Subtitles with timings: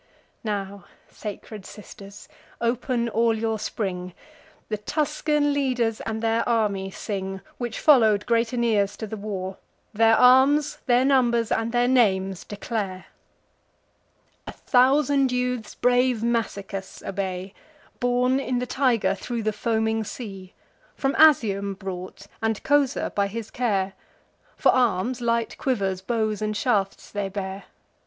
[0.43, 2.27] Now, sacred sisters,
[2.59, 4.15] open all your spring!
[4.67, 9.57] The Tuscan leaders, and their army sing, Which follow'd great Aeneas to the war:
[9.93, 13.05] Their arms, their numbers, and their names declare.
[14.47, 17.53] A thousand youths brave Massicus obey,
[17.99, 20.55] Borne in the Tiger thro' the foaming sea;
[20.95, 23.93] From Asium brought, and Cosa, by his care:
[24.55, 27.65] For arms, light quivers, bows and shafts, they bear.